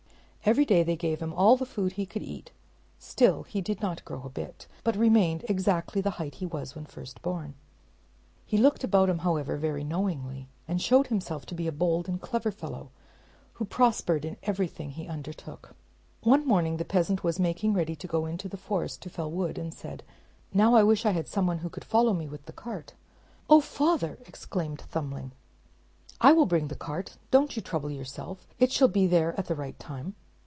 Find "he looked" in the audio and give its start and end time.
8.43-8.83